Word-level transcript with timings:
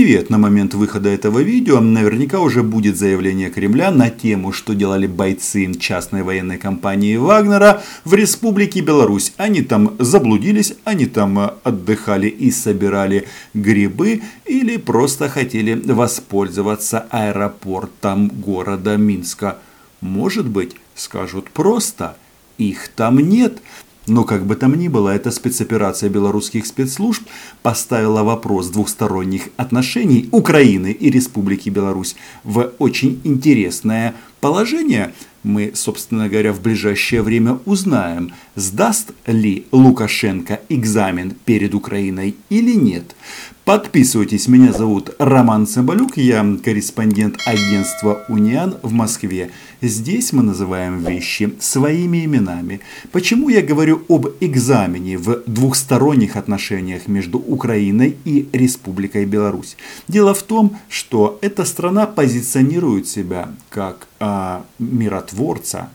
привет! 0.00 0.30
На 0.30 0.38
момент 0.38 0.72
выхода 0.72 1.10
этого 1.10 1.40
видео 1.40 1.78
наверняка 1.78 2.40
уже 2.40 2.62
будет 2.62 2.96
заявление 2.96 3.50
Кремля 3.50 3.90
на 3.90 4.08
тему, 4.08 4.50
что 4.50 4.74
делали 4.74 5.06
бойцы 5.06 5.74
частной 5.74 6.22
военной 6.22 6.56
компании 6.56 7.16
Вагнера 7.16 7.82
в 8.06 8.14
Республике 8.14 8.80
Беларусь. 8.80 9.34
Они 9.36 9.60
там 9.60 9.96
заблудились, 9.98 10.72
они 10.84 11.04
там 11.04 11.38
отдыхали 11.64 12.28
и 12.28 12.50
собирали 12.50 13.28
грибы 13.52 14.22
или 14.46 14.78
просто 14.78 15.28
хотели 15.28 15.74
воспользоваться 15.74 17.06
аэропортом 17.10 18.28
города 18.28 18.96
Минска. 18.96 19.58
Может 20.00 20.48
быть, 20.48 20.76
скажут 20.94 21.50
просто, 21.50 22.16
их 22.56 22.88
там 22.88 23.18
нет. 23.18 23.60
Но 24.06 24.24
как 24.24 24.46
бы 24.46 24.56
там 24.56 24.74
ни 24.74 24.88
было, 24.88 25.10
эта 25.10 25.30
спецоперация 25.30 26.08
белорусских 26.08 26.66
спецслужб 26.66 27.22
поставила 27.62 28.22
вопрос 28.22 28.68
двухсторонних 28.68 29.48
отношений 29.56 30.28
Украины 30.32 30.90
и 30.90 31.10
Республики 31.10 31.68
Беларусь 31.68 32.16
в 32.42 32.72
очень 32.78 33.20
интересное 33.24 34.14
положение. 34.40 35.12
Мы, 35.42 35.72
собственно 35.74 36.28
говоря, 36.28 36.52
в 36.52 36.60
ближайшее 36.60 37.22
время 37.22 37.58
узнаем, 37.66 38.32
сдаст 38.56 39.12
ли 39.26 39.66
Лукашенко 39.70 40.60
экзамен 40.68 41.34
перед 41.44 41.74
Украиной 41.74 42.36
или 42.48 42.72
нет. 42.72 43.14
Подписывайтесь, 43.70 44.48
меня 44.48 44.72
зовут 44.72 45.14
Роман 45.20 45.64
Цымбалюк, 45.64 46.16
я 46.16 46.44
корреспондент 46.64 47.36
агентства 47.46 48.24
«Униан» 48.28 48.78
в 48.82 48.90
Москве. 48.90 49.52
Здесь 49.80 50.32
мы 50.32 50.42
называем 50.42 50.98
вещи 51.04 51.54
своими 51.60 52.24
именами. 52.24 52.80
Почему 53.12 53.48
я 53.48 53.62
говорю 53.62 54.02
об 54.08 54.26
экзамене 54.40 55.18
в 55.18 55.44
двухсторонних 55.46 56.34
отношениях 56.34 57.06
между 57.06 57.38
Украиной 57.38 58.16
и 58.24 58.48
Республикой 58.52 59.24
Беларусь? 59.24 59.76
Дело 60.08 60.34
в 60.34 60.42
том, 60.42 60.76
что 60.88 61.38
эта 61.40 61.64
страна 61.64 62.08
позиционирует 62.08 63.06
себя 63.06 63.50
как 63.68 64.08
а, 64.18 64.64
миротворца, 64.80 65.90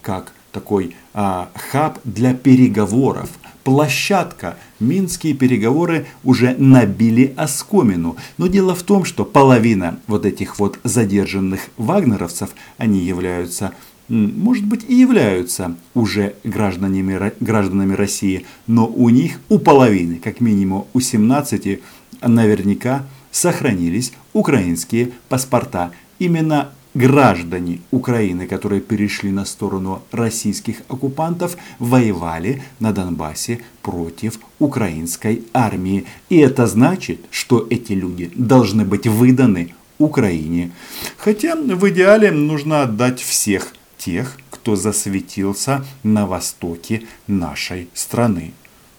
как 0.00 0.32
такой 0.52 0.94
а, 1.12 1.50
хаб 1.56 1.98
для 2.04 2.34
переговоров– 2.34 3.30
площадка. 3.66 4.56
Минские 4.78 5.34
переговоры 5.34 6.06
уже 6.22 6.54
набили 6.56 7.34
оскомину. 7.36 8.16
Но 8.38 8.46
дело 8.46 8.76
в 8.76 8.84
том, 8.84 9.04
что 9.04 9.24
половина 9.24 9.98
вот 10.06 10.24
этих 10.24 10.60
вот 10.60 10.78
задержанных 10.84 11.62
вагнеровцев, 11.76 12.50
они 12.78 13.00
являются 13.00 13.72
может 14.08 14.64
быть 14.64 14.84
и 14.88 14.94
являются 14.94 15.74
уже 15.94 16.36
гражданами, 16.44 17.32
гражданами 17.40 17.92
России, 17.92 18.46
но 18.68 18.86
у 18.86 19.08
них, 19.08 19.40
у 19.48 19.58
половины, 19.58 20.20
как 20.22 20.40
минимум 20.40 20.86
у 20.94 21.00
17, 21.00 21.80
наверняка 22.22 23.04
сохранились 23.32 24.12
украинские 24.32 25.10
паспорта. 25.28 25.90
Именно 26.20 26.70
граждане 26.96 27.80
Украины, 27.90 28.46
которые 28.46 28.80
перешли 28.80 29.30
на 29.30 29.44
сторону 29.44 30.02
российских 30.12 30.82
оккупантов, 30.88 31.56
воевали 31.78 32.62
на 32.80 32.92
Донбассе 32.92 33.60
против 33.82 34.38
украинской 34.58 35.42
армии. 35.52 36.06
И 36.30 36.38
это 36.38 36.66
значит, 36.66 37.20
что 37.30 37.66
эти 37.70 37.92
люди 37.92 38.30
должны 38.34 38.84
быть 38.84 39.06
выданы 39.06 39.74
Украине. 39.98 40.72
Хотя 41.16 41.54
в 41.56 41.88
идеале 41.90 42.30
нужно 42.30 42.82
отдать 42.82 43.20
всех 43.20 43.72
тех, 43.98 44.36
кто 44.50 44.76
засветился 44.76 45.84
на 46.02 46.26
востоке 46.26 47.02
нашей 47.26 47.88
страны. 47.94 48.52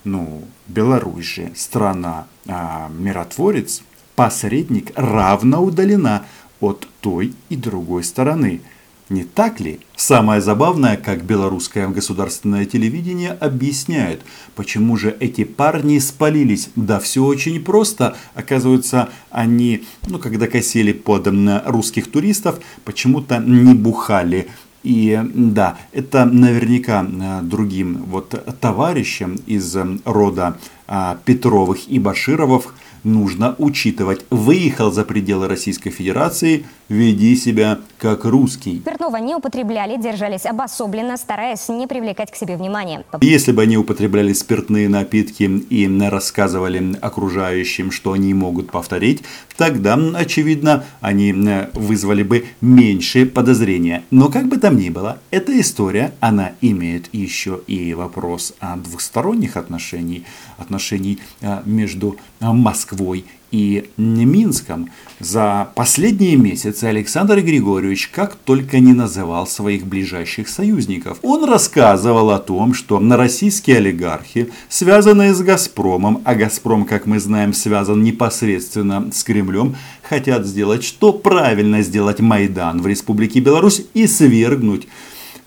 Ну, 0.04 0.44
Беларусь 0.68 1.26
же 1.26 1.52
страна 1.56 2.28
а, 2.48 2.90
миротворец, 2.98 3.84
посредник 4.16 4.92
равно 4.96 5.64
удалена 5.64 6.26
от 6.60 6.88
той 7.02 7.34
и 7.50 7.56
другой 7.56 8.04
стороны. 8.04 8.62
Не 9.10 9.24
так 9.24 9.62
ли? 9.62 9.80
Самое 9.96 10.42
забавное, 10.42 10.98
как 10.98 11.24
белорусское 11.24 11.88
государственное 11.88 12.66
телевидение 12.66 13.32
объясняет, 13.32 14.22
почему 14.54 14.98
же 14.98 15.16
эти 15.22 15.46
парни 15.46 15.98
спалились. 16.00 16.70
Да 16.76 17.00
все 17.00 17.24
очень 17.24 17.64
просто. 17.64 18.18
Оказывается, 18.36 19.10
они, 19.32 19.86
ну, 20.08 20.20
когда 20.20 20.48
косили 20.48 20.92
под 20.92 21.28
русских 21.66 22.12
туристов, 22.12 22.60
почему-то 22.84 23.38
не 23.38 23.74
бухали. 23.74 24.50
И 24.84 25.20
да, 25.34 25.78
это 25.94 26.26
наверняка 26.26 27.06
э, 27.06 27.42
другим 27.44 28.04
вот 28.08 28.30
товарищам 28.62 29.36
из 29.46 29.76
рода 30.06 30.58
а, 30.88 31.18
Петровых 31.26 31.90
и 31.90 31.98
Башировых– 32.00 32.76
нужно 33.08 33.56
учитывать. 33.58 34.26
Выехал 34.30 34.92
за 34.92 35.04
пределы 35.04 35.48
Российской 35.48 35.90
Федерации, 35.90 36.66
веди 36.90 37.36
себя 37.36 37.80
как 37.98 38.26
русский. 38.26 38.80
Спиртного 38.80 39.18
не 39.18 39.36
употребляли, 39.36 39.98
держались 39.98 40.46
обособленно, 40.46 41.18
стараясь 41.18 41.68
не 41.70 41.88
привлекать 41.88 42.32
к 42.32 42.36
себе 42.36 42.56
внимания. 42.56 43.04
Если 43.22 43.52
бы 43.52 43.64
они 43.64 43.78
употребляли 43.78 44.34
спиртные 44.34 44.90
напитки 44.90 45.44
и 45.44 45.88
рассказывали 46.10 46.98
окружающим, 47.02 47.92
что 47.92 48.14
они 48.14 48.34
могут 48.34 48.72
повторить, 48.72 49.24
тогда, 49.58 49.98
очевидно, 50.16 50.84
они 51.02 51.34
вызвали 51.74 52.24
бы 52.24 52.46
меньше 52.62 53.26
подозрения. 53.26 54.04
Но 54.12 54.30
как 54.30 54.48
бы 54.48 54.58
там 54.58 54.78
ни 54.78 54.90
было, 54.90 55.20
эта 55.32 55.60
история, 55.60 56.14
она 56.20 56.52
имеет 56.62 57.14
еще 57.14 57.62
и 57.68 57.94
вопрос 57.94 58.54
о 58.60 58.76
двухсторонних 58.76 59.58
отношениях, 59.58 60.24
отношений 60.58 61.20
э, 61.42 61.62
между 61.66 62.18
Москвой 62.40 63.26
и 63.52 63.90
Минском. 63.98 64.90
За 65.20 65.70
последние 65.74 66.36
месяцы 66.36 66.84
Александр 66.84 67.42
Григорьевич 67.42 68.10
как 68.10 68.36
только 68.36 68.80
не 68.80 68.94
называл 68.94 69.48
своих 69.48 69.88
ближайших 69.88 70.50
союзников. 70.50 71.18
Он 71.22 71.46
рассказывал 71.46 72.32
о 72.32 72.40
том, 72.40 72.74
что 72.74 73.00
на 73.00 73.18
российские 73.18 73.78
олигархи, 73.78 74.50
связанные 74.70 75.34
с 75.34 75.42
«Газпромом», 75.42 76.22
а 76.26 76.36
«Газпром», 76.36 76.86
как 76.86 77.06
мы 77.06 77.20
знаем, 77.20 77.54
связан 77.54 78.04
непосредственно 78.04 79.10
с 79.12 79.24
Кремлем, 79.24 79.76
хотят 80.04 80.46
сделать, 80.46 80.84
что 80.84 81.14
правильно 81.14 81.82
сделать 81.82 82.20
Майдан 82.20 82.82
в 82.82 82.88
Республике 82.88 83.40
Беларусь 83.40 83.84
и 83.94 84.08
свергнуть 84.08 84.88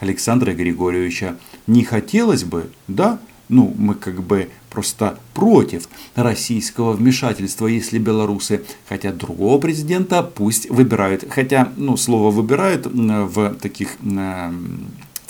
Александра 0.01 0.53
Григорьевича. 0.53 1.37
Не 1.67 1.85
хотелось 1.85 2.45
бы, 2.45 2.71
да, 2.89 3.19
ну, 3.49 3.75
мы 3.77 3.95
как 3.95 4.23
бы 4.23 4.49
просто 4.71 5.19
против 5.35 5.89
российского 6.15 6.93
вмешательства, 6.93 7.67
если 7.67 7.99
белорусы 7.99 8.63
хотят 8.89 9.19
другого 9.19 9.59
президента, 9.61 10.23
пусть 10.23 10.71
выбирают. 10.71 11.25
Хотя, 11.29 11.73
ну, 11.77 11.97
слово 11.97 12.31
выбирают 12.31 12.87
в 12.87 13.55
таких 13.61 13.97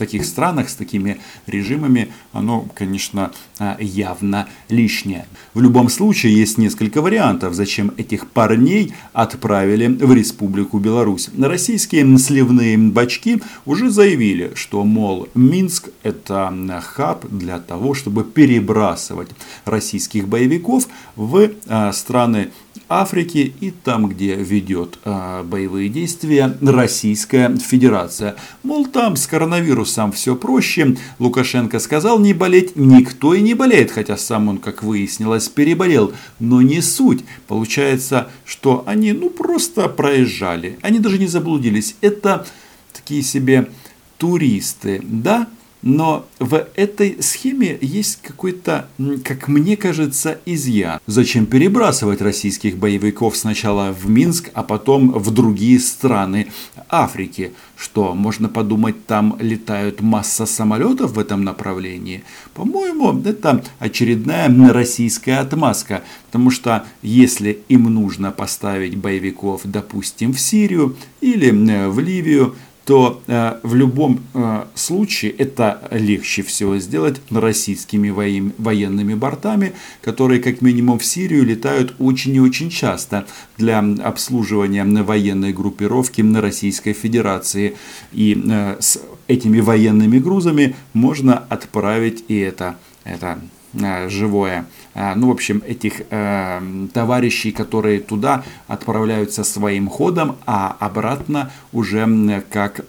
таких 0.01 0.25
странах 0.25 0.71
с 0.71 0.75
такими 0.75 1.21
режимами, 1.47 2.09
оно, 2.33 2.67
конечно, 2.75 3.33
а, 3.59 3.77
явно 3.79 4.49
лишнее. 4.71 5.27
В 5.53 5.61
любом 5.61 5.91
случае, 5.91 6.35
есть 6.35 6.57
несколько 6.59 7.03
вариантов, 7.03 7.55
зачем 7.55 7.93
этих 7.99 8.27
парней 8.27 8.95
отправили 9.13 9.87
в 9.87 10.13
Республику 10.15 10.79
Беларусь. 10.79 11.29
Российские 11.39 12.19
сливные 12.19 12.79
бачки 12.79 13.43
уже 13.67 13.91
заявили, 13.91 14.53
что, 14.55 14.85
мол, 14.85 15.29
Минск 15.35 15.91
это 16.03 16.51
хаб 16.83 17.27
для 17.31 17.59
того, 17.59 17.93
чтобы 17.93 18.25
перебрасывать 18.25 19.29
российских 19.67 20.29
боевиков 20.29 20.89
в 21.15 21.51
а, 21.69 21.93
страны 21.93 22.49
Африки 22.91 23.55
и 23.61 23.71
там, 23.71 24.09
где 24.09 24.35
ведет 24.35 24.99
э, 25.05 25.45
боевые 25.45 25.89
действия 25.89 26.59
Российская 26.61 27.57
Федерация. 27.57 28.35
Мол, 28.65 28.85
там 28.85 29.15
с 29.15 29.29
коронавирусом 29.29 30.11
все 30.11 30.35
проще. 30.35 30.97
Лукашенко 31.21 31.79
сказал 31.79 32.19
не 32.19 32.35
болеть, 32.35 32.75
никто 32.75 33.33
и 33.33 33.41
не 33.43 33.55
болеет, 33.55 33.93
хотя 33.93 34.17
сам 34.17 34.49
он, 34.49 34.59
как 34.59 34.83
выяснилось, 34.83 35.49
переболел. 35.49 36.13
Но 36.41 36.63
не 36.63 36.83
суть. 36.83 37.25
Получается, 37.47 38.29
что 38.45 38.83
они 38.87 39.13
ну 39.13 39.31
просто 39.31 39.89
проезжали. 39.89 40.77
Они 40.83 40.99
даже 40.99 41.19
не 41.19 41.29
заблудились. 41.29 41.95
Это 42.01 42.45
такие 42.93 43.23
себе 43.23 43.71
туристы, 44.19 45.01
да? 45.05 45.47
Но 45.83 46.27
в 46.39 46.67
этой 46.77 47.23
схеме 47.23 47.79
есть 47.81 48.21
какой-то, 48.23 48.89
как 49.25 49.49
мне 49.49 49.77
кажется, 49.77 50.39
изъян. 50.45 51.01
Зачем 51.07 51.47
перебрасывать 51.47 52.21
российских 52.21 52.77
боевиков 52.77 53.37
сначала 53.37 53.93
в 53.93 54.09
Минск, 54.09 54.51
а 54.53 54.63
потом 54.63 55.11
в 55.11 55.31
другие 55.31 55.81
страны 55.81 56.49
Африки? 56.89 57.53
Что, 57.77 58.15
можно 58.15 58.51
подумать, 58.51 59.07
там 59.07 59.37
летают 59.41 60.03
масса 60.03 60.45
самолетов 60.45 61.13
в 61.13 61.19
этом 61.19 61.45
направлении? 61.45 62.25
По-моему, 62.53 63.19
это 63.25 63.65
очередная 63.79 64.51
российская 64.73 65.39
отмазка. 65.39 66.03
Потому 66.27 66.51
что 66.51 66.85
если 67.03 67.61
им 67.69 67.85
нужно 67.85 68.31
поставить 68.31 68.97
боевиков, 68.97 69.63
допустим, 69.65 70.35
в 70.35 70.41
Сирию 70.41 70.97
или 71.21 71.51
в 71.89 71.99
Ливию, 71.99 72.55
то 72.85 73.23
э, 73.27 73.59
в 73.63 73.75
любом 73.75 74.21
э, 74.35 74.65
случае 74.75 75.33
это 75.33 75.89
легче 75.91 76.43
всего 76.43 76.79
сделать 76.79 77.21
российскими 77.31 78.11
воен, 78.11 78.53
военными 78.59 79.15
бортами, 79.15 79.75
которые 80.03 80.41
как 80.41 80.63
минимум 80.63 80.99
в 80.99 81.05
Сирию 81.05 81.45
летают 81.45 81.95
очень 81.99 82.35
и 82.35 82.41
очень 82.41 82.71
часто 82.71 83.27
для 83.59 83.79
обслуживания 83.79 84.85
военной 84.85 85.53
группировки 85.53 86.23
на 86.23 86.41
Российской 86.41 86.93
Федерации. 86.93 87.77
И 88.13 88.43
э, 88.45 88.77
с 88.81 89.01
этими 89.29 89.61
военными 89.61 90.19
грузами 90.19 90.75
можно 90.93 91.39
отправить 91.49 92.25
и 92.29 92.39
это, 92.39 92.77
это 93.05 93.41
живое. 94.09 94.67
Э, 94.95 95.15
ну, 95.15 95.29
в 95.29 95.31
общем, 95.31 95.63
этих 95.67 96.03
э, 96.11 96.61
товарищей, 96.93 97.53
которые 97.53 98.01
туда 98.01 98.45
отправляются 98.67 99.45
своим 99.45 99.89
ходом, 99.89 100.37
а 100.47 100.77
обратно 100.81 101.51
уже 101.73 102.43
как, 102.51 102.81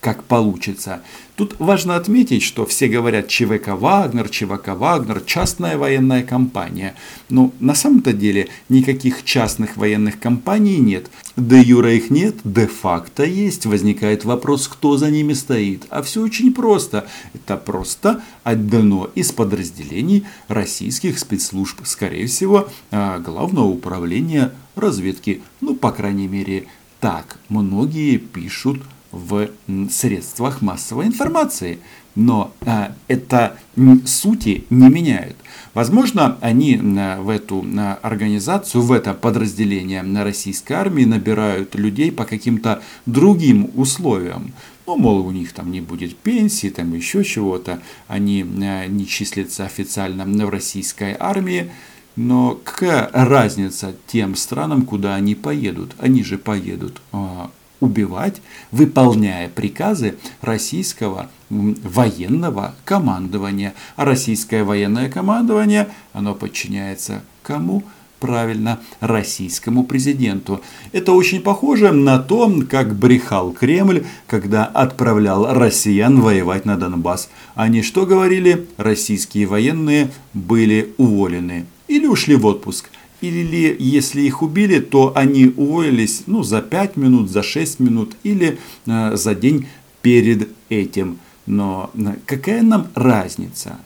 как 0.00 0.24
получится. 0.24 1.02
Тут 1.36 1.56
важно 1.58 1.96
отметить, 1.96 2.42
что 2.42 2.66
все 2.66 2.88
говорят 2.88 3.28
ЧВК 3.28 3.68
Вагнер, 3.68 4.28
ЧВК 4.28 4.68
Вагнер, 4.68 5.20
частная 5.20 5.78
военная 5.78 6.22
компания. 6.22 6.94
Но 7.28 7.52
на 7.60 7.74
самом-то 7.74 8.12
деле 8.12 8.48
никаких 8.68 9.24
частных 9.24 9.76
военных 9.76 10.18
компаний 10.18 10.78
нет. 10.78 11.10
Де 11.36 11.60
юра 11.60 11.92
их 11.94 12.10
нет, 12.10 12.36
де 12.44 12.66
факто 12.66 13.24
есть. 13.24 13.66
Возникает 13.66 14.24
вопрос, 14.24 14.68
кто 14.68 14.96
за 14.96 15.10
ними 15.10 15.34
стоит. 15.34 15.86
А 15.90 16.02
все 16.02 16.22
очень 16.22 16.52
просто. 16.52 17.06
Это 17.34 17.56
просто 17.56 18.22
отдано 18.44 19.08
из 19.14 19.32
подразделений 19.32 20.24
российских 20.48 21.18
спецслужб, 21.18 21.80
скорее 21.84 22.26
всего, 22.26 22.68
а, 22.90 23.18
Главного 23.18 23.66
управления 23.66 24.52
разведки. 24.76 25.42
Ну, 25.60 25.74
по 25.74 25.92
крайней 25.92 26.28
мере, 26.28 26.66
так 27.00 27.38
многие 27.48 28.18
пишут 28.18 28.82
в 29.12 29.48
средствах 29.90 30.62
массовой 30.62 31.06
информации. 31.06 31.78
Но 32.16 32.52
а, 32.62 32.92
это 33.08 33.56
сути 34.04 34.64
не 34.68 34.88
меняет. 34.88 35.36
Возможно, 35.74 36.36
они 36.40 36.76
в 36.76 37.28
эту 37.28 37.64
организацию, 38.02 38.82
в 38.82 38.90
это 38.90 39.14
подразделение 39.14 40.02
на 40.02 40.24
российской 40.24 40.72
армии 40.72 41.04
набирают 41.04 41.76
людей 41.76 42.10
по 42.10 42.24
каким-то 42.24 42.82
другим 43.06 43.70
условиям. 43.76 44.52
Ну, 44.86 44.96
мол, 44.96 45.24
у 45.24 45.30
них 45.30 45.52
там 45.52 45.70
не 45.70 45.80
будет 45.80 46.16
пенсии, 46.16 46.68
там 46.68 46.92
еще 46.94 47.22
чего-то, 47.22 47.80
они 48.08 48.42
не 48.42 49.06
числятся 49.06 49.64
официально 49.64 50.24
в 50.24 50.50
российской 50.50 51.16
армии. 51.18 51.70
Но 52.16 52.58
какая 52.64 53.08
разница 53.12 53.94
тем 54.08 54.34
странам, 54.34 54.82
куда 54.82 55.14
они 55.14 55.36
поедут? 55.36 55.94
Они 55.98 56.24
же 56.24 56.38
поедут 56.38 57.00
а, 57.12 57.52
убивать, 57.80 58.40
выполняя 58.70 59.48
приказы 59.48 60.16
российского 60.40 61.30
военного 61.48 62.74
командования. 62.84 63.74
А 63.96 64.04
российское 64.04 64.62
военное 64.62 65.10
командование, 65.10 65.88
оно 66.12 66.34
подчиняется 66.34 67.22
кому? 67.42 67.82
правильно, 68.20 68.80
российскому 69.00 69.82
президенту. 69.82 70.60
Это 70.92 71.12
очень 71.12 71.40
похоже 71.40 71.90
на 71.90 72.18
то, 72.18 72.52
как 72.68 72.94
брехал 72.94 73.52
Кремль, 73.52 74.04
когда 74.26 74.66
отправлял 74.66 75.52
россиян 75.52 76.20
воевать 76.20 76.66
на 76.66 76.76
Донбасс. 76.76 77.30
Они 77.54 77.82
что 77.82 78.06
говорили? 78.06 78.68
Российские 78.76 79.46
военные 79.46 80.10
были 80.34 80.92
уволены 80.98 81.66
или 81.88 82.06
ушли 82.06 82.36
в 82.36 82.46
отпуск 82.46 82.90
или 83.20 83.76
если 83.78 84.22
их 84.22 84.42
убили, 84.42 84.80
то 84.80 85.12
они 85.14 85.52
уволились 85.56 86.22
ну, 86.26 86.42
за 86.42 86.62
5 86.62 86.96
минут, 86.96 87.30
за 87.30 87.42
6 87.42 87.80
минут 87.80 88.16
или 88.22 88.58
э, 88.86 89.16
за 89.16 89.34
день 89.34 89.66
перед 90.02 90.48
этим. 90.68 91.18
Но 91.46 91.90
э, 91.94 92.16
какая 92.26 92.62
нам 92.62 92.88
разница, 92.94 93.78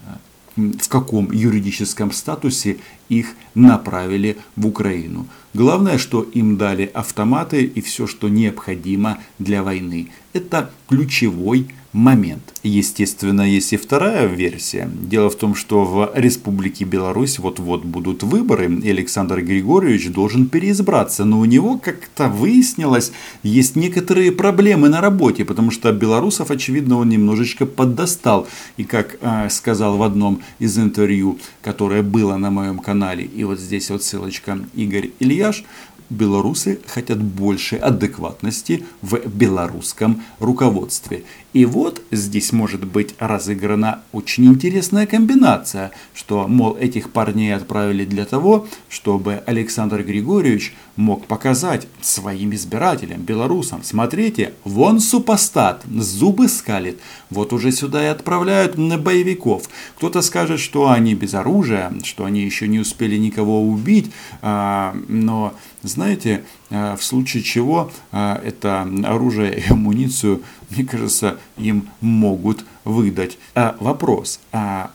в 0.57 0.89
каком 0.89 1.33
юридическом 1.33 2.13
статусе 2.13 2.79
их 3.09 3.35
направили 3.55 4.37
в 4.57 4.67
Украину? 4.67 5.27
Главное, 5.55 5.99
что 5.99 6.23
им 6.23 6.57
дали 6.57 6.91
автоматы 6.93 7.63
и 7.65 7.81
все, 7.81 8.07
что 8.07 8.29
необходимо 8.29 9.19
для 9.39 9.63
войны. 9.63 10.09
Это 10.33 10.71
ключевой 10.89 11.69
момент. 11.95 12.43
Естественно, 12.65 13.43
есть 13.43 13.73
и 13.73 13.77
вторая 13.77 14.27
версия. 14.27 14.91
Дело 14.93 15.31
в 15.31 15.37
том, 15.37 15.55
что 15.55 15.85
в 15.85 16.11
Республике 16.15 16.85
Беларусь 16.85 17.39
вот-вот 17.39 17.85
будут 17.85 18.25
выборы, 18.25 18.69
и 18.83 18.91
Александр 18.91 19.41
Григорьевич 19.43 20.11
должен 20.11 20.47
переизбраться. 20.47 21.25
Но 21.25 21.39
у 21.39 21.45
него 21.45 21.79
как-то 21.79 22.29
выяснилось, 22.29 23.13
есть 23.45 23.77
некоторые 23.77 24.33
проблемы 24.33 24.89
на 24.89 25.01
работе, 25.01 25.45
потому 25.45 25.71
что 25.71 25.93
белорусов, 25.93 26.51
очевидно, 26.51 26.99
он 26.99 27.09
немножечко 27.09 27.65
поддостал. 27.65 28.49
И 28.77 28.83
как 28.83 29.17
э, 29.21 29.49
сказал 29.51 29.97
в 29.97 30.03
одном 30.03 30.41
из 30.59 30.77
интервью, 30.77 31.39
которое 31.63 32.03
было 32.03 32.37
на 32.37 32.51
моем 32.51 32.81
канале, 32.81 32.94
и 33.25 33.45
вот 33.45 33.59
здесь 33.59 33.91
вот 33.91 34.03
ссылочка. 34.03 34.59
Игорь 34.75 35.11
Ильяш, 35.19 35.65
белорусы 36.11 36.81
хотят 36.87 37.23
больше 37.23 37.77
адекватности 37.77 38.85
в 39.03 39.19
белорусском 39.27 40.23
руководстве. 40.39 41.25
И 41.55 41.67
вот 41.67 42.03
здесь 42.11 42.53
может 42.53 42.85
быть 42.85 43.15
разыграна 43.21 44.03
очень 44.13 44.47
интересная 44.47 45.07
комбинация, 45.07 45.93
что, 46.13 46.49
мол, 46.49 46.77
этих 46.77 47.11
парней 47.11 47.55
отправили 47.55 48.05
для 48.05 48.25
того, 48.25 48.67
чтобы 48.89 49.43
Александр 49.47 50.03
Григорьевич 50.03 50.75
мог 50.97 51.27
показать 51.27 51.87
своим 52.01 52.53
избирателям, 52.55 53.23
белорусам, 53.23 53.85
смотрите, 53.85 54.55
вон 54.65 54.99
супостат, 54.99 55.85
зубы 55.87 56.49
скалит, 56.49 56.99
вот 57.31 57.53
уже 57.53 57.71
сюда 57.71 58.03
и 58.03 58.09
отправляют 58.09 58.77
на 58.77 58.99
боевиков. 58.99 59.69
Кто-то 59.97 60.23
скажет, 60.23 60.59
что 60.59 60.91
они 60.91 61.15
без 61.15 61.35
оружия, 61.35 61.93
что 62.03 62.25
они 62.25 62.43
еще 62.43 62.67
не 62.67 62.81
успели 62.81 63.17
никого 63.17 63.63
убить, 63.63 64.11
а, 64.43 64.97
но, 65.09 65.55
знаете, 65.95 66.45
а, 66.71 66.97
в 66.97 67.03
случае 67.03 67.43
чего 67.43 67.91
а, 68.13 68.41
это 68.45 68.89
оружие 69.05 69.59
и 69.61 69.71
амуницию 69.71 70.43
мне 70.71 70.85
кажется, 70.85 71.39
им 71.57 71.89
могут 72.01 72.65
выдать. 72.85 73.39
А, 73.55 73.77
вопрос. 73.81 74.41
А 74.53 74.91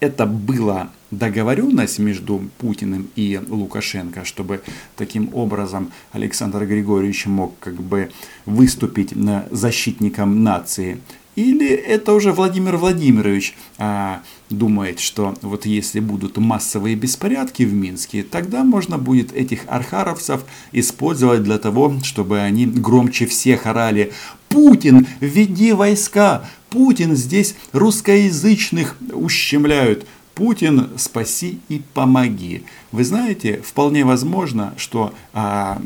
это 0.00 0.26
была 0.26 0.90
договоренность 1.10 1.98
между 1.98 2.42
Путиным 2.58 3.08
и 3.16 3.40
Лукашенко, 3.48 4.24
чтобы 4.24 4.62
таким 4.96 5.30
образом 5.34 5.92
Александр 6.12 6.64
Григорьевич 6.66 7.26
мог 7.26 7.58
как 7.58 7.74
бы 7.74 8.10
выступить 8.46 9.12
защитником 9.50 10.42
нации 10.42 11.00
или 11.36 11.68
это 11.68 12.12
уже 12.12 12.32
Владимир 12.32 12.76
Владимирович 12.76 13.56
а, 13.78 14.22
думает, 14.50 15.00
что 15.00 15.36
вот 15.42 15.64
если 15.64 16.00
будут 16.00 16.36
массовые 16.38 16.96
беспорядки 16.96 17.62
в 17.62 17.72
Минске, 17.72 18.22
тогда 18.22 18.64
можно 18.64 18.98
будет 18.98 19.32
этих 19.32 19.60
архаровцев 19.66 20.44
использовать 20.72 21.42
для 21.42 21.58
того, 21.58 21.94
чтобы 22.02 22.40
они 22.40 22.66
громче 22.66 23.26
всех 23.26 23.66
орали 23.66 24.12
«Путин, 24.48 25.06
веди 25.20 25.72
войска! 25.72 26.44
Путин 26.70 27.16
здесь 27.16 27.54
русскоязычных 27.72 28.96
ущемляют!» 29.12 30.06
Путин, 30.34 30.88
спаси 30.96 31.60
и 31.68 31.82
помоги. 31.92 32.62
Вы 32.92 33.04
знаете, 33.04 33.60
вполне 33.62 34.06
возможно, 34.06 34.72
что 34.78 35.12
а, 35.34 35.82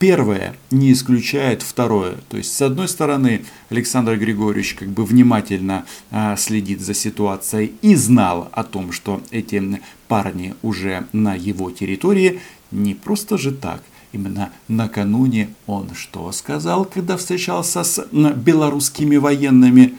первое 0.00 0.56
не 0.70 0.92
исключает 0.92 1.62
второе. 1.62 2.16
То 2.30 2.38
есть, 2.38 2.52
с 2.56 2.62
одной 2.62 2.88
стороны, 2.88 3.44
Александр 3.68 4.16
Григорьевич 4.16 4.74
как 4.74 4.88
бы 4.88 5.04
внимательно 5.04 5.84
а, 6.10 6.36
следит 6.36 6.80
за 6.80 6.94
ситуацией 6.94 7.74
и 7.82 7.94
знал 7.94 8.48
о 8.52 8.64
том, 8.64 8.92
что 8.92 9.20
эти 9.30 9.80
парни 10.08 10.54
уже 10.62 11.06
на 11.12 11.34
его 11.34 11.70
территории. 11.70 12.40
Не 12.70 12.94
просто 12.94 13.36
же 13.36 13.52
так. 13.52 13.82
Именно 14.12 14.50
накануне 14.68 15.54
он 15.66 15.94
что 15.94 16.32
сказал, 16.32 16.86
когда 16.86 17.16
встречался 17.16 17.84
с 17.84 18.08
белорусскими 18.10 19.16
военными? 19.16 19.96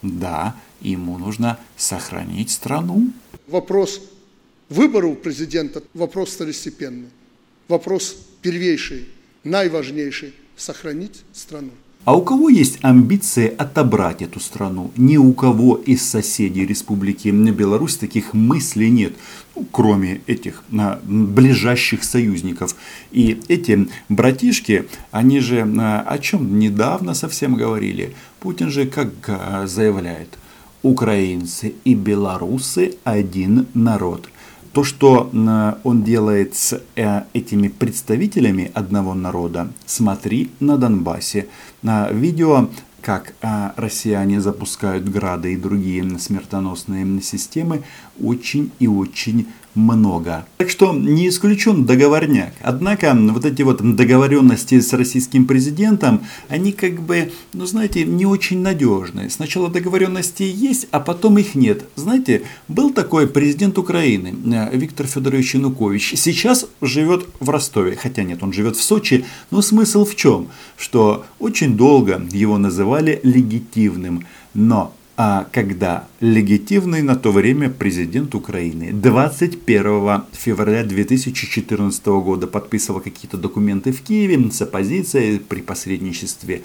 Да, 0.00 0.56
ему 0.80 1.18
нужно 1.18 1.58
сохранить 1.76 2.50
страну. 2.50 3.12
Вопрос 3.46 4.00
выборов 4.70 5.20
президента– 5.20 5.82
вопрос 5.94 6.30
второстепенный, 6.30 7.10
вопрос 7.68 8.16
первейший 8.40 9.08
наиважнейший– 9.44 10.32
сохранить 10.56 11.24
страну. 11.32 11.70
А 12.04 12.16
у 12.16 12.22
кого 12.22 12.48
есть 12.48 12.78
амбиции 12.82 13.54
отобрать 13.56 14.22
эту 14.22 14.40
страну? 14.40 14.90
Ни 14.96 15.16
у 15.16 15.32
кого 15.32 15.76
из 15.76 16.02
соседей 16.02 16.66
Республики 16.66 17.28
Беларусь 17.28 17.96
таких 17.96 18.34
мыслей 18.34 18.90
нет, 18.90 19.12
ну, 19.54 19.64
кроме 19.70 20.20
этих 20.26 20.64
а, 20.76 21.00
ближайших 21.04 22.02
союзников. 22.02 22.74
И 23.12 23.40
эти 23.46 23.86
братишки, 24.08 24.86
они 25.12 25.38
же 25.38 25.64
а, 25.78 26.00
о 26.00 26.18
чем 26.18 26.58
недавно 26.58 27.14
совсем 27.14 27.54
говорили. 27.54 28.16
Путин 28.40 28.68
же 28.70 28.86
как 28.86 29.12
а, 29.28 29.68
заявляет, 29.68 30.38
украинцы 30.82 31.74
и 31.84 31.94
белорусы 31.94 32.96
один 33.04 33.66
народ– 33.74 34.28
то, 34.72 34.84
что 34.84 35.30
он 35.84 36.02
делает 36.02 36.54
с 36.54 36.80
э, 36.96 37.22
этими 37.34 37.68
представителями 37.68 38.70
одного 38.74 39.14
народа, 39.14 39.68
смотри 39.86 40.50
на 40.60 40.78
Донбассе. 40.78 41.48
Видео 41.82 42.68
как 43.02 43.34
а, 43.42 43.74
россияне 43.76 44.40
запускают 44.40 45.08
грады 45.08 45.52
и 45.52 45.56
другие 45.56 46.18
смертоносные 46.18 47.20
системы, 47.20 47.82
очень 48.22 48.70
и 48.78 48.86
очень 48.86 49.48
много. 49.74 50.46
Так 50.58 50.70
что 50.70 50.92
не 50.92 51.28
исключен 51.28 51.84
договорняк. 51.84 52.52
Однако 52.60 53.14
вот 53.14 53.44
эти 53.44 53.62
вот 53.62 53.96
договоренности 53.96 54.80
с 54.80 54.92
российским 54.92 55.46
президентом, 55.46 56.22
они 56.48 56.72
как 56.72 57.00
бы, 57.00 57.32
ну 57.52 57.66
знаете, 57.66 58.04
не 58.04 58.26
очень 58.26 58.60
надежные. 58.60 59.30
Сначала 59.30 59.68
договоренности 59.68 60.42
есть, 60.42 60.88
а 60.90 61.00
потом 61.00 61.38
их 61.38 61.54
нет. 61.54 61.84
Знаете, 61.96 62.42
был 62.68 62.92
такой 62.92 63.26
президент 63.26 63.78
Украины 63.78 64.34
э, 64.52 64.76
Виктор 64.76 65.06
Федорович 65.06 65.54
Янукович. 65.54 66.14
Сейчас 66.16 66.66
живет 66.80 67.26
в 67.40 67.48
Ростове, 67.50 67.96
хотя 67.96 68.22
нет, 68.22 68.42
он 68.42 68.52
живет 68.52 68.76
в 68.76 68.82
Сочи. 68.82 69.24
Но 69.50 69.62
смысл 69.62 70.04
в 70.04 70.14
чем? 70.16 70.48
Что 70.76 71.24
очень 71.38 71.76
долго 71.76 72.22
его 72.32 72.58
называли 72.58 73.20
легитимным. 73.22 74.26
Но 74.54 74.92
когда 75.16 76.08
легитимный 76.20 77.02
на 77.02 77.16
то 77.16 77.32
время 77.32 77.68
президент 77.68 78.34
Украины 78.34 78.92
21 78.92 80.22
февраля 80.32 80.84
2014 80.84 82.06
года 82.06 82.46
подписывал 82.46 83.00
какие-то 83.00 83.36
документы 83.36 83.92
в 83.92 84.00
Киеве 84.02 84.50
с 84.50 84.62
оппозицией 84.62 85.38
при 85.38 85.60
посредничестве 85.60 86.62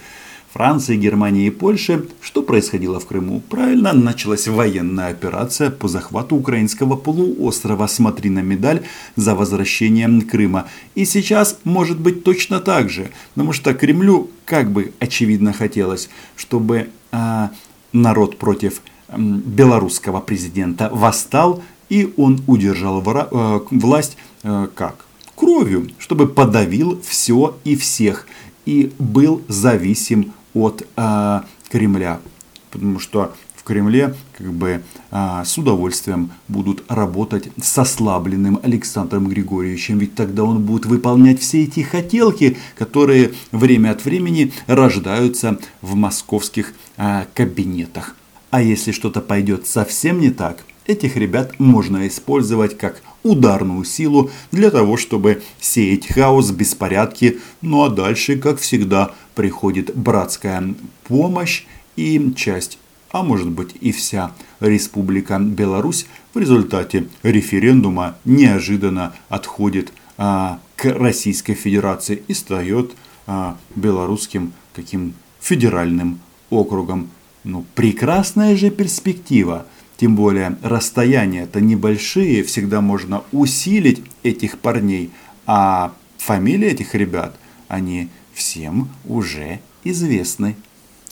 Франции, 0.58 0.96
Германии 0.96 1.48
и 1.48 1.52
Польши. 1.52 2.08
Что 2.22 2.42
происходило 2.42 3.00
в 3.00 3.06
Крыму? 3.06 3.42
Правильно, 3.42 3.94
началась 3.94 4.48
военная 4.48 5.10
операция 5.10 5.70
по 5.70 5.88
захвату 5.88 6.36
украинского 6.36 6.96
полуострова. 6.96 7.86
Смотри 7.88 8.30
на 8.30 8.40
медаль 8.40 8.84
за 9.16 9.36
возвращение 9.36 10.08
Крыма. 10.22 10.66
И 10.96 11.06
сейчас 11.06 11.60
может 11.64 12.00
быть 12.00 12.24
точно 12.24 12.60
так 12.60 12.90
же. 12.90 13.12
Потому 13.36 13.54
что 13.54 13.74
Кремлю 13.74 14.32
как 14.46 14.72
бы 14.72 14.94
очевидно 15.00 15.54
хотелось, 15.54 16.10
чтобы 16.36 16.90
а, 17.12 17.52
народ 17.94 18.38
против 18.38 18.82
белорусского 19.16 20.20
президента 20.20 20.90
восстал, 20.92 21.64
и 21.90 22.14
он 22.18 22.44
удержал 22.48 23.02
э, 23.06 23.60
власть 23.72 24.18
э, 24.44 24.68
как? 24.76 25.06
Кровью, 25.36 25.90
чтобы 26.00 26.28
подавил 26.28 27.00
все 27.02 27.56
и 27.64 27.76
всех, 27.76 28.28
и 28.66 28.92
был 29.00 29.42
зависим 29.48 30.34
от 30.54 30.86
э, 30.96 31.42
Кремля. 31.70 32.20
Потому 32.72 33.00
что 33.00 33.34
Кремле 33.68 34.16
как 34.38 34.54
бы 34.54 34.82
с 35.12 35.58
удовольствием 35.58 36.32
будут 36.48 36.84
работать 36.88 37.50
с 37.62 37.78
ослабленным 37.78 38.60
Александром 38.64 39.28
Григорьевичем, 39.28 39.98
ведь 39.98 40.16
тогда 40.16 40.46
он 40.46 40.64
будет 40.64 40.86
выполнять 40.86 41.42
все 41.42 41.64
эти 41.64 41.82
хотелки, 41.82 42.58
которые 42.78 43.34
время 43.52 43.92
от 43.92 44.06
времени 44.06 44.54
рождаются 44.68 45.60
в 45.82 45.96
московских 45.96 46.74
кабинетах. 47.34 48.16
А 48.52 48.62
если 48.62 48.94
что-то 48.94 49.20
пойдет 49.20 49.68
совсем 49.68 50.22
не 50.22 50.30
так, 50.30 50.64
этих 50.86 51.18
ребят 51.18 51.60
можно 51.60 52.08
использовать 52.08 52.78
как 52.78 53.02
ударную 53.24 53.84
силу 53.84 54.32
для 54.54 54.72
того, 54.72 54.96
чтобы 54.96 55.44
сеять 55.60 56.08
хаос, 56.08 56.52
беспорядки. 56.52 57.40
Ну 57.62 57.84
а 57.84 57.90
дальше, 57.90 58.38
как 58.38 58.60
всегда, 58.60 59.12
приходит 59.36 59.94
братская 59.94 60.74
помощь 61.06 61.66
и 61.98 62.32
часть, 62.38 62.80
а 63.12 63.24
может 63.24 63.50
быть 63.50 63.76
и 63.80 63.92
вся 63.92 64.32
Республика 64.60 65.40
Беларусь 65.40 66.08
в 66.34 66.40
результате 66.40 67.08
референдума 67.24 68.18
неожиданно 68.26 69.14
отходит 69.30 69.94
а, 70.18 70.60
к 70.76 70.86
Российской 70.86 71.54
Федерации 71.54 72.22
и 72.28 72.34
стает 72.34 72.92
а, 73.26 73.58
белорусским 73.76 74.54
таким 74.74 75.14
федеральным 75.40 76.20
округом. 76.50 77.10
Ну, 77.44 77.66
прекрасная 77.76 78.56
же 78.56 78.70
перспектива. 78.70 79.66
Тем 79.98 80.16
более 80.16 80.58
расстояния-то 80.62 81.60
небольшие, 81.60 82.44
всегда 82.44 82.82
можно 82.82 83.24
усилить 83.32 84.04
этих 84.22 84.60
парней, 84.60 85.10
а 85.48 85.94
фамилии 86.18 86.68
этих 86.68 86.94
ребят, 86.94 87.36
они 87.68 88.10
всем 88.34 88.90
уже 89.06 89.60
известны. 89.84 90.56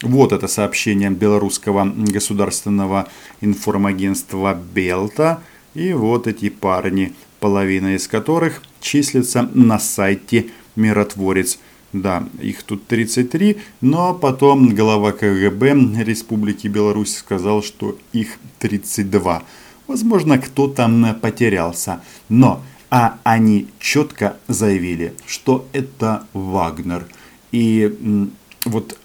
Вот 0.01 0.33
это 0.33 0.47
сообщение 0.47 1.09
белорусского 1.09 1.85
государственного 1.95 3.07
информагентства 3.41 4.53
Белта. 4.53 5.41
И 5.73 5.93
вот 5.93 6.27
эти 6.27 6.49
парни, 6.49 7.13
половина 7.39 7.95
из 7.95 8.07
которых 8.07 8.61
числится 8.81 9.49
на 9.53 9.79
сайте 9.79 10.47
Миротворец. 10.75 11.59
Да, 11.93 12.27
их 12.41 12.63
тут 12.63 12.87
33, 12.87 13.57
но 13.79 14.13
потом 14.13 14.75
глава 14.75 15.13
КГБ 15.13 16.03
Республики 16.03 16.67
Беларусь 16.67 17.15
сказал, 17.15 17.63
что 17.63 17.97
их 18.11 18.37
32. 18.59 19.43
Возможно, 19.87 20.37
кто 20.37 20.67
там 20.67 21.15
потерялся. 21.21 22.01
Но 22.27 22.61
а 22.89 23.17
они 23.23 23.67
четко 23.79 24.37
заявили, 24.47 25.13
что 25.25 25.67
это 25.73 26.27
Вагнер. 26.33 27.07
И 27.51 28.29
вот 28.65 28.97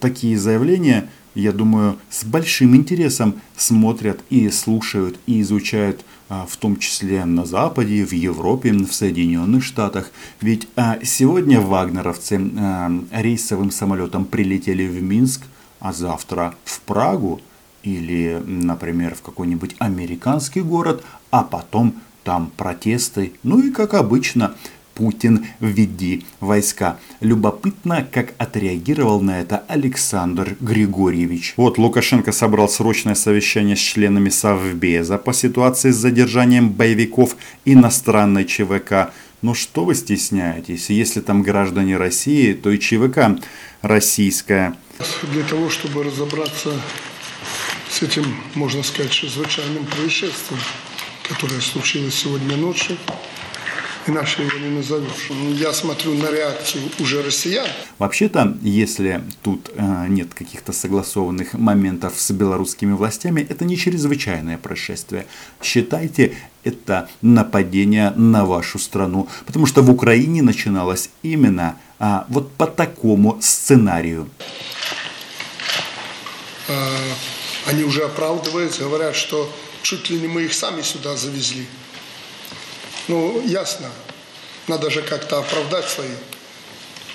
такие 0.00 0.38
заявления, 0.38 1.08
я 1.34 1.52
думаю, 1.52 1.98
с 2.10 2.24
большим 2.24 2.76
интересом 2.76 3.36
смотрят 3.56 4.20
и 4.28 4.50
слушают 4.50 5.18
и 5.26 5.40
изучают 5.40 6.04
а, 6.28 6.46
в 6.46 6.56
том 6.56 6.78
числе 6.78 7.24
на 7.24 7.44
Западе, 7.44 8.06
в 8.06 8.12
Европе, 8.12 8.72
в 8.72 8.92
Соединенных 8.92 9.62
Штатах. 9.62 10.10
Ведь 10.40 10.68
а, 10.76 10.98
сегодня 11.02 11.60
вагнеровцы 11.60 12.40
рейсовым 13.12 13.70
самолетом 13.70 14.24
прилетели 14.24 14.86
в 14.86 15.02
Минск, 15.02 15.42
а 15.80 15.92
завтра 15.92 16.54
в 16.64 16.80
Прагу 16.80 17.40
или, 17.82 18.42
например, 18.46 19.14
в 19.14 19.22
какой-нибудь 19.22 19.76
американский 19.78 20.60
город, 20.60 21.04
а 21.30 21.42
потом 21.42 21.94
там 22.24 22.50
протесты. 22.56 23.32
Ну 23.42 23.58
и 23.58 23.70
как 23.70 23.94
обычно, 23.94 24.54
Путин, 24.94 25.46
введи 25.60 26.24
войска. 26.40 26.98
Любопытно, 27.20 28.06
как 28.10 28.34
отреагировал 28.38 29.20
на 29.20 29.40
это 29.40 29.64
Александр 29.68 30.56
Григорьевич. 30.60 31.54
Вот 31.56 31.78
Лукашенко 31.78 32.32
собрал 32.32 32.68
срочное 32.68 33.14
совещание 33.14 33.76
с 33.76 33.80
членами 33.80 34.28
Совбеза 34.28 35.18
по 35.18 35.32
ситуации 35.32 35.90
с 35.90 35.96
задержанием 35.96 36.70
боевиков 36.70 37.36
иностранной 37.64 38.44
ЧВК. 38.44 39.12
Но 39.40 39.54
что 39.54 39.84
вы 39.84 39.94
стесняетесь? 39.94 40.88
Если 40.88 41.20
там 41.20 41.42
граждане 41.42 41.96
России, 41.96 42.52
то 42.52 42.70
и 42.70 42.78
ЧВК 42.78 43.40
российская. 43.80 44.76
Для 45.32 45.42
того, 45.42 45.68
чтобы 45.68 46.04
разобраться 46.04 46.72
с 47.90 48.02
этим, 48.02 48.24
можно 48.54 48.82
сказать, 48.82 49.10
чрезвычайным 49.10 49.84
происшествием, 49.84 50.60
которое 51.28 51.60
случилось 51.60 52.14
сегодня 52.14 52.56
ночью, 52.56 52.96
иначе 54.06 54.42
его 54.42 54.58
не 54.58 54.70
назовешь. 54.76 55.30
Я 55.58 55.72
смотрю 55.72 56.14
на 56.14 56.30
реакцию 56.30 56.84
уже 56.98 57.22
россиян. 57.22 57.66
Вообще-то, 57.98 58.56
если 58.62 59.22
тут 59.42 59.70
э, 59.74 60.06
нет 60.08 60.34
каких-то 60.34 60.72
согласованных 60.72 61.54
моментов 61.54 62.14
с 62.16 62.30
белорусскими 62.30 62.92
властями, 62.92 63.46
это 63.48 63.64
не 63.64 63.76
чрезвычайное 63.76 64.58
происшествие. 64.58 65.26
Считайте 65.62 66.36
это 66.64 67.08
нападение 67.22 68.10
на 68.16 68.44
вашу 68.44 68.78
страну, 68.78 69.28
потому 69.46 69.66
что 69.66 69.82
в 69.82 69.90
Украине 69.90 70.42
начиналось 70.42 71.10
именно 71.22 71.76
а, 71.98 72.26
вот 72.28 72.52
по 72.52 72.66
такому 72.66 73.38
сценарию. 73.40 74.28
А, 76.68 76.96
они 77.66 77.84
уже 77.84 78.04
оправдываются, 78.04 78.84
говорят, 78.84 79.16
что 79.16 79.50
чуть 79.82 80.10
ли 80.10 80.20
не 80.20 80.28
мы 80.28 80.42
их 80.42 80.54
сами 80.54 80.82
сюда 80.82 81.16
завезли. 81.16 81.66
Ну, 83.08 83.42
ясно, 83.44 83.88
надо 84.68 84.90
же 84.90 85.02
как-то 85.02 85.38
оправдать 85.38 85.88
свои 85.88 86.10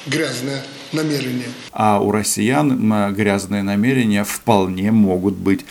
грязные 0.05 0.63
намерения. 0.91 1.51
А 1.71 1.99
у 1.99 2.11
россиян 2.11 3.13
грязные 3.13 3.63
намерения 3.63 4.23
вполне 4.23 4.91
могут 4.91 5.35
быть. 5.35 5.65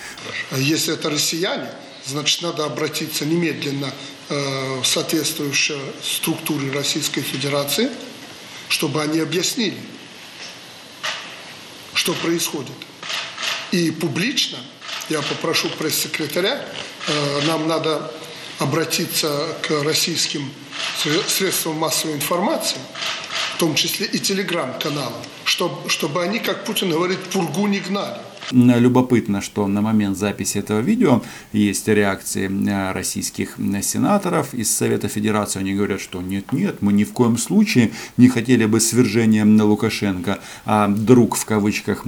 А 0.50 0.58
если 0.58 0.94
это 0.94 1.10
россияне, 1.10 1.68
значит, 2.06 2.42
надо 2.42 2.64
обратиться 2.64 3.24
немедленно 3.24 3.92
э, 4.28 4.80
в 4.80 4.86
соответствующие 4.86 5.80
структуры 6.02 6.72
Российской 6.72 7.22
Федерации, 7.22 7.90
чтобы 8.68 9.02
они 9.02 9.20
объяснили, 9.20 9.78
что 11.94 12.12
происходит. 12.14 12.76
И 13.72 13.90
публично, 13.90 14.58
я 15.08 15.20
попрошу 15.22 15.68
пресс-секретаря, 15.70 16.64
э, 17.08 17.46
нам 17.46 17.68
надо 17.68 18.12
обратиться 18.58 19.56
к 19.62 19.82
российским 19.82 20.52
средствам 21.28 21.76
массовой 21.76 22.14
информации, 22.14 22.78
в 23.54 23.58
том 23.58 23.74
числе 23.74 24.06
и 24.06 24.18
телеграм-каналам, 24.18 25.22
чтобы, 25.44 25.88
чтобы 25.88 26.22
они, 26.22 26.38
как 26.38 26.64
Путин 26.64 26.90
говорит, 26.90 27.22
пургу 27.24 27.66
не 27.66 27.80
гнали. 27.80 28.20
Любопытно, 28.52 29.40
что 29.40 29.66
на 29.66 29.80
момент 29.80 30.16
записи 30.16 30.58
этого 30.58 30.80
видео 30.80 31.22
есть 31.52 31.88
реакции 31.88 32.48
российских 32.92 33.56
сенаторов 33.82 34.54
из 34.54 34.70
Совета 34.74 35.08
Федерации. 35.08 35.58
Они 35.60 35.74
говорят, 35.74 36.00
что 36.00 36.22
нет-нет, 36.22 36.80
мы 36.80 36.92
ни 36.92 37.04
в 37.04 37.12
коем 37.12 37.38
случае 37.38 37.90
не 38.16 38.28
хотели 38.28 38.66
бы 38.66 38.80
свержения 38.80 39.44
Лукашенко. 39.44 40.38
А 40.64 40.88
друг 40.88 41.36
в 41.36 41.44
кавычках 41.44 42.04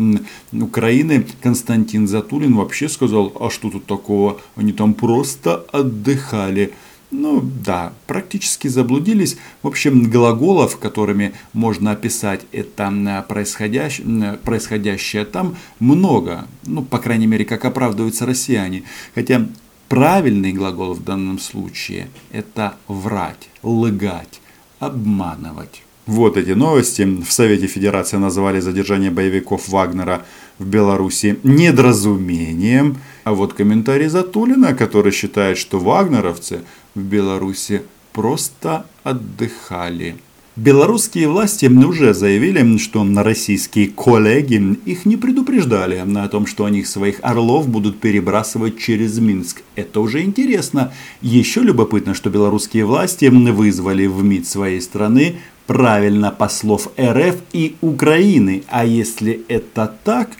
Украины 0.53 1.27
Константин 1.43 2.07
Затулин 2.07 2.55
вообще 2.55 2.89
сказал, 2.89 3.33
а 3.41 3.51
что 3.51 3.71
тут 3.71 3.87
такого, 3.87 4.41
они 4.55 4.73
там 4.73 4.95
просто 4.95 5.67
отдыхали. 5.73 6.73
Ну 7.11 7.41
да, 7.41 7.95
практически 8.07 8.69
заблудились. 8.69 9.39
В 9.63 9.69
общем, 9.69 10.11
глаголов, 10.11 10.79
которыми 10.79 11.33
можно 11.55 11.93
описать 11.93 12.43
это 12.53 13.25
происходящее, 13.27 14.39
происходящее 14.45 15.25
там, 15.25 15.57
много. 15.81 16.47
Ну, 16.67 16.83
по 16.83 16.99
крайней 16.99 17.27
мере, 17.27 17.47
как 17.47 17.65
оправдываются 17.65 18.27
россияне. 18.27 18.83
Хотя 19.15 19.49
правильный 19.89 20.53
глагол 20.53 20.93
в 20.93 21.03
данном 21.03 21.39
случае– 21.39 22.09
это 22.31 22.77
врать, 22.89 23.49
лгать, 23.63 24.41
обманывать. 24.79 25.83
Вот 26.09 26.39
эти 26.39 26.53
новости. 26.53 27.03
В 27.03 27.31
Совете 27.31 27.67
Федерации 27.67 28.17
называли 28.17 28.61
задержание 28.61 29.11
боевиков 29.11 29.69
Вагнера 29.69 30.25
в 30.59 30.67
Беларуси 30.67 31.39
недоразумением. 31.43 32.97
А 33.25 33.35
вот 33.35 33.53
комментарий 33.53 34.09
Затулина, 34.09 34.73
который 34.73 35.13
считает, 35.13 35.59
что 35.59 35.79
вагнеровцы 35.79 36.63
в 36.95 37.01
Беларуси 37.01 37.83
просто 38.15 38.87
отдыхали. 39.03 40.17
Белорусские 40.59 41.29
власти 41.29 41.67
уже 41.67 42.15
заявили, 42.15 42.79
что 42.79 43.05
на 43.05 43.23
российские 43.23 43.87
коллеги 43.87 44.77
их 44.87 45.07
не 45.07 45.17
предупреждали 45.17 45.99
о 45.99 46.29
том, 46.29 46.47
что 46.47 46.65
они 46.65 46.83
своих 46.83 47.21
орлов 47.23 47.69
будут 47.69 48.01
перебрасывать 48.01 48.77
через 48.77 49.21
Минск. 49.21 49.63
Это 49.77 50.01
уже 50.01 50.25
интересно. 50.25 50.93
Еще 51.23 51.61
любопытно, 51.61 52.13
что 52.13 52.29
белорусские 52.29 52.87
власти 52.87 53.27
вызвали 53.27 54.07
в 54.07 54.25
МИД 54.25 54.49
своей 54.49 54.81
страны 54.81 55.37
правильно 55.69 56.33
послов 56.33 56.89
РФ 57.01 57.37
и 57.53 57.77
Украины. 57.81 58.65
А 58.67 58.85
если 58.85 59.43
это 59.47 59.95
так, 60.03 60.31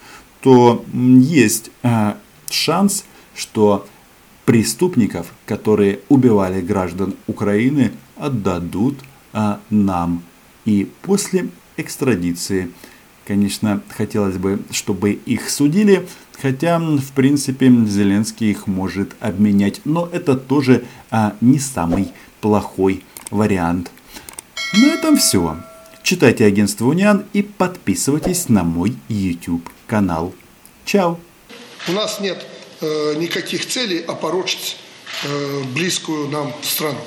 то 0.41 0.85
есть 0.93 1.71
э, 1.85 2.15
шанс, 2.51 3.05
что 3.37 3.87
преступников, 4.45 5.33
которые 5.47 6.01
убивали 6.09 6.61
граждан 6.61 7.15
Украины, 7.29 7.93
отдадут 8.17 8.97
а, 9.33 9.61
нам. 9.71 10.23
И 10.65 10.91
после 11.03 11.49
экстрадиции, 11.77 12.71
конечно, 13.27 13.83
хотелось 13.89 14.37
бы, 14.37 14.61
чтобы 14.71 15.13
их 15.13 15.51
судили, 15.51 16.07
хотя, 16.41 16.79
в 16.79 17.13
принципе, 17.13 17.69
Зеленский 17.87 18.51
их 18.51 18.67
может 18.67 19.15
обменять, 19.21 19.81
но 19.85 20.09
это 20.13 20.37
тоже 20.37 20.85
а, 21.11 21.35
не 21.41 21.59
самый 21.59 22.13
плохой 22.41 23.05
вариант. 23.31 23.91
На 24.75 24.87
этом 24.87 25.17
все. 25.17 25.57
Читайте 26.03 26.45
агентство 26.45 26.87
Униан 26.87 27.25
и 27.33 27.43
подписывайтесь 27.43 28.49
на 28.49 28.65
мой 28.65 28.97
YouTube 29.09 29.69
канал. 29.87 30.35
Чао! 30.85 31.19
У 31.87 31.93
нас 31.93 32.21
нет 32.21 32.47
Э, 32.81 33.15
никаких 33.17 33.67
целей 33.67 33.99
опорочить 34.03 34.77
э, 35.25 35.63
близкую 35.75 36.29
нам 36.29 36.55
страну. 36.63 37.01